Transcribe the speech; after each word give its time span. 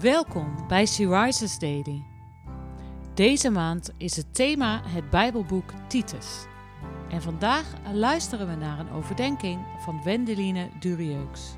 Welkom 0.00 0.68
bij 0.68 0.86
She 0.86 1.08
Rises 1.08 1.58
Daily. 1.58 2.04
Deze 3.14 3.50
maand 3.50 3.90
is 3.96 4.16
het 4.16 4.34
thema 4.34 4.88
het 4.88 5.10
Bijbelboek 5.10 5.72
Titus. 5.88 6.44
En 7.10 7.22
vandaag 7.22 7.92
luisteren 7.92 8.48
we 8.48 8.54
naar 8.54 8.78
een 8.78 8.90
overdenking 8.90 9.66
van 9.78 10.02
Wendeline 10.02 10.70
Durieux. 10.80 11.54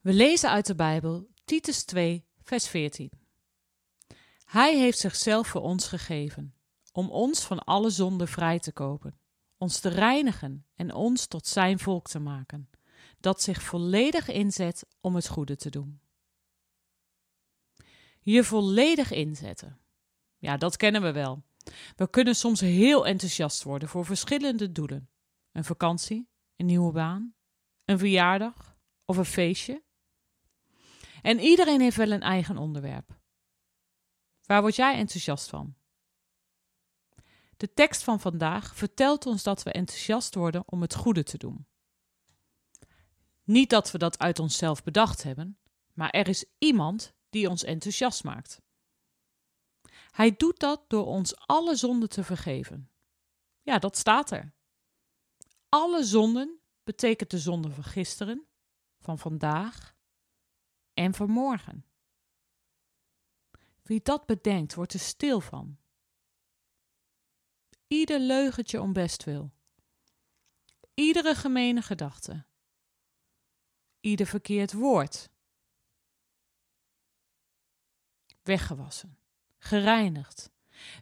We 0.00 0.12
lezen 0.12 0.50
uit 0.50 0.66
de 0.66 0.74
Bijbel 0.74 1.26
Titus 1.44 1.84
2, 1.84 2.24
vers 2.42 2.68
14. 2.68 3.10
Hij 4.44 4.78
heeft 4.78 4.98
zichzelf 4.98 5.46
voor 5.46 5.62
ons 5.62 5.88
gegeven, 5.88 6.54
om 6.92 7.10
ons 7.10 7.44
van 7.44 7.58
alle 7.58 7.90
zonde 7.90 8.26
vrij 8.26 8.58
te 8.58 8.72
kopen, 8.72 9.18
ons 9.58 9.80
te 9.80 9.88
reinigen 9.88 10.66
en 10.74 10.94
ons 10.94 11.26
tot 11.26 11.46
zijn 11.46 11.78
volk 11.78 12.08
te 12.08 12.18
maken 12.18 12.68
dat 13.24 13.42
zich 13.42 13.62
volledig 13.62 14.28
inzet 14.28 14.86
om 15.00 15.14
het 15.14 15.28
goede 15.28 15.56
te 15.56 15.70
doen. 15.70 16.00
Je 18.20 18.44
volledig 18.44 19.10
inzetten. 19.10 19.80
Ja, 20.36 20.56
dat 20.56 20.76
kennen 20.76 21.02
we 21.02 21.12
wel. 21.12 21.42
We 21.96 22.10
kunnen 22.10 22.36
soms 22.36 22.60
heel 22.60 23.06
enthousiast 23.06 23.62
worden 23.62 23.88
voor 23.88 24.04
verschillende 24.04 24.72
doelen: 24.72 25.10
een 25.52 25.64
vakantie, 25.64 26.28
een 26.56 26.66
nieuwe 26.66 26.92
baan, 26.92 27.34
een 27.84 27.98
verjaardag 27.98 28.76
of 29.04 29.16
een 29.16 29.24
feestje. 29.24 29.82
En 31.22 31.40
iedereen 31.40 31.80
heeft 31.80 31.96
wel 31.96 32.10
een 32.10 32.22
eigen 32.22 32.56
onderwerp. 32.56 33.18
Waar 34.42 34.60
word 34.60 34.76
jij 34.76 34.94
enthousiast 34.94 35.48
van? 35.48 35.76
De 37.56 37.72
tekst 37.72 38.02
van 38.02 38.20
vandaag 38.20 38.76
vertelt 38.76 39.26
ons 39.26 39.42
dat 39.42 39.62
we 39.62 39.72
enthousiast 39.72 40.34
worden 40.34 40.62
om 40.66 40.80
het 40.80 40.94
goede 40.94 41.22
te 41.22 41.38
doen. 41.38 41.66
Niet 43.44 43.70
dat 43.70 43.90
we 43.90 43.98
dat 43.98 44.18
uit 44.18 44.38
onszelf 44.38 44.82
bedacht 44.82 45.22
hebben, 45.22 45.58
maar 45.92 46.10
er 46.10 46.28
is 46.28 46.44
iemand 46.58 47.14
die 47.30 47.48
ons 47.48 47.64
enthousiast 47.64 48.24
maakt. 48.24 48.62
Hij 50.10 50.36
doet 50.36 50.58
dat 50.58 50.84
door 50.88 51.06
ons 51.06 51.36
alle 51.36 51.76
zonden 51.76 52.08
te 52.08 52.24
vergeven. 52.24 52.90
Ja, 53.62 53.78
dat 53.78 53.96
staat 53.96 54.30
er. 54.30 54.54
Alle 55.68 56.04
zonden 56.04 56.60
betekent 56.84 57.30
de 57.30 57.38
zonde 57.38 57.70
van 57.70 57.84
gisteren, 57.84 58.46
van 59.00 59.18
vandaag 59.18 59.96
en 60.92 61.14
van 61.14 61.30
morgen. 61.30 61.86
Wie 63.82 64.02
dat 64.02 64.26
bedenkt, 64.26 64.74
wordt 64.74 64.92
er 64.92 65.00
stil 65.00 65.40
van. 65.40 65.78
Ieder 67.86 68.20
leugentje 68.20 68.80
om 68.80 68.92
bestwil. 68.92 69.52
Iedere 70.94 71.34
gemene 71.34 71.82
gedachte 71.82 72.46
ieder 74.04 74.26
verkeerd 74.26 74.72
woord. 74.72 75.30
Weggewassen, 78.42 79.18
gereinigd, 79.58 80.50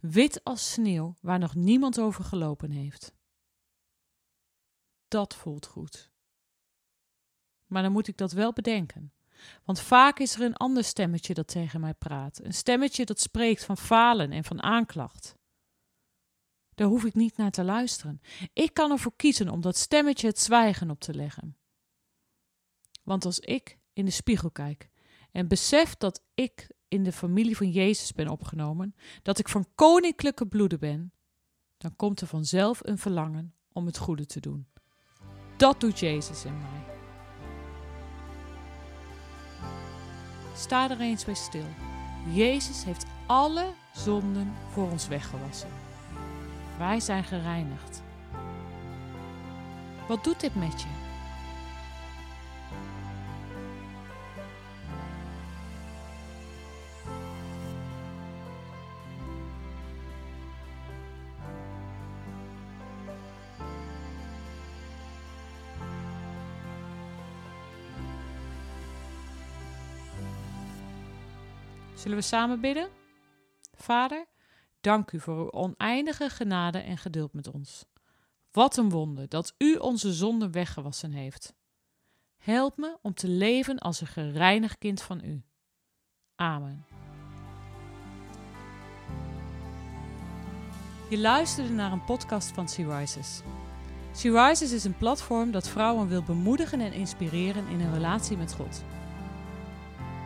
wit 0.00 0.44
als 0.44 0.72
sneeuw 0.72 1.16
waar 1.20 1.38
nog 1.38 1.54
niemand 1.54 2.00
over 2.00 2.24
gelopen 2.24 2.70
heeft. 2.70 3.12
Dat 5.08 5.34
voelt 5.34 5.66
goed. 5.66 6.10
Maar 7.66 7.82
dan 7.82 7.92
moet 7.92 8.08
ik 8.08 8.16
dat 8.16 8.32
wel 8.32 8.52
bedenken. 8.52 9.12
Want 9.64 9.80
vaak 9.80 10.18
is 10.18 10.34
er 10.34 10.42
een 10.42 10.56
ander 10.56 10.84
stemmetje 10.84 11.34
dat 11.34 11.48
tegen 11.48 11.80
mij 11.80 11.94
praat. 11.94 12.44
Een 12.44 12.54
stemmetje 12.54 13.04
dat 13.04 13.20
spreekt 13.20 13.64
van 13.64 13.76
falen 13.76 14.32
en 14.32 14.44
van 14.44 14.62
aanklacht. 14.62 15.34
Daar 16.74 16.88
hoef 16.88 17.04
ik 17.04 17.14
niet 17.14 17.36
naar 17.36 17.50
te 17.50 17.64
luisteren. 17.64 18.20
Ik 18.52 18.74
kan 18.74 18.90
ervoor 18.90 19.16
kiezen 19.16 19.48
om 19.48 19.60
dat 19.60 19.76
stemmetje 19.76 20.26
het 20.26 20.38
zwijgen 20.38 20.90
op 20.90 21.00
te 21.00 21.14
leggen. 21.14 21.59
Want 23.10 23.24
als 23.24 23.40
ik 23.40 23.78
in 23.92 24.04
de 24.04 24.10
spiegel 24.10 24.50
kijk 24.50 24.90
en 25.32 25.48
besef 25.48 25.96
dat 25.96 26.22
ik 26.34 26.70
in 26.88 27.02
de 27.02 27.12
familie 27.12 27.56
van 27.56 27.70
Jezus 27.70 28.12
ben 28.12 28.28
opgenomen, 28.28 28.94
dat 29.22 29.38
ik 29.38 29.48
van 29.48 29.66
koninklijke 29.74 30.46
bloeden 30.46 30.78
ben, 30.78 31.12
dan 31.78 31.96
komt 31.96 32.20
er 32.20 32.26
vanzelf 32.26 32.80
een 32.82 32.98
verlangen 32.98 33.54
om 33.72 33.86
het 33.86 33.98
goede 33.98 34.26
te 34.26 34.40
doen. 34.40 34.66
Dat 35.56 35.80
doet 35.80 35.98
Jezus 35.98 36.44
in 36.44 36.58
mij. 36.58 36.84
Sta 40.56 40.90
er 40.90 41.00
eens 41.00 41.24
bij 41.24 41.34
stil. 41.34 41.66
Jezus 42.32 42.84
heeft 42.84 43.06
alle 43.26 43.74
zonden 43.94 44.52
voor 44.72 44.90
ons 44.90 45.08
weggewassen. 45.08 45.70
Wij 46.78 47.00
zijn 47.00 47.24
gereinigd. 47.24 48.02
Wat 50.08 50.24
doet 50.24 50.40
dit 50.40 50.54
met 50.54 50.80
je? 50.80 51.09
Zullen 72.00 72.16
we 72.16 72.22
samen 72.22 72.60
bidden? 72.60 72.88
Vader, 73.72 74.26
dank 74.80 75.12
u 75.12 75.20
voor 75.20 75.38
uw 75.38 75.50
oneindige 75.50 76.30
genade 76.30 76.78
en 76.78 76.98
geduld 76.98 77.32
met 77.32 77.52
ons. 77.52 77.84
Wat 78.50 78.76
een 78.76 78.90
wonder 78.90 79.28
dat 79.28 79.54
u 79.58 79.74
onze 79.74 80.12
zonden 80.12 80.52
weggewassen 80.52 81.12
heeft. 81.12 81.54
Help 82.36 82.76
me 82.76 82.98
om 83.02 83.14
te 83.14 83.28
leven 83.28 83.78
als 83.78 84.00
een 84.00 84.06
gereinigd 84.06 84.78
kind 84.78 85.02
van 85.02 85.24
u. 85.24 85.42
Amen. 86.34 86.84
Je 91.10 91.18
luisterde 91.18 91.70
naar 91.70 91.92
een 91.92 92.04
podcast 92.04 92.48
van 92.48 92.68
Sea 92.68 92.98
Rises. 92.98 93.42
Sea 94.12 94.46
Rises 94.46 94.72
is 94.72 94.84
een 94.84 94.96
platform 94.96 95.50
dat 95.50 95.68
vrouwen 95.68 96.08
wil 96.08 96.22
bemoedigen 96.22 96.80
en 96.80 96.92
inspireren 96.92 97.66
in 97.68 97.80
hun 97.80 97.92
relatie 97.92 98.36
met 98.36 98.54
God. 98.54 98.84